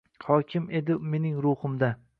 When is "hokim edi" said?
0.27-0.97